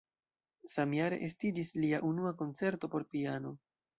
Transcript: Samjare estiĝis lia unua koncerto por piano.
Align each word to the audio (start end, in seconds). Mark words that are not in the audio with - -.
Samjare 0.75 1.19
estiĝis 1.27 1.69
lia 1.83 2.01
unua 2.13 2.33
koncerto 2.41 2.93
por 2.95 3.09
piano. 3.17 3.55